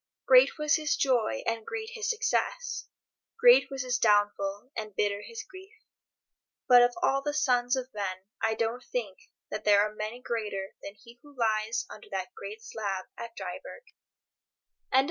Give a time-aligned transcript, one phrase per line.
[0.25, 2.87] Great was his joy and great his success,
[3.37, 5.73] great was his downfall and bitter his grief.
[6.67, 10.95] But of all the sons of men I don't think there are many greater than
[10.95, 13.93] he who lies under the great slab at Dryburgh.
[14.91, 14.99] III.